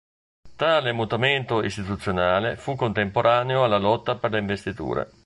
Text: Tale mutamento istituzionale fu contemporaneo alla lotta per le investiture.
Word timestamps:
Tale 0.55 0.93
mutamento 0.93 1.61
istituzionale 1.61 2.57
fu 2.57 2.73
contemporaneo 2.75 3.63
alla 3.63 3.77
lotta 3.77 4.15
per 4.17 4.31
le 4.31 4.39
investiture. 4.39 5.11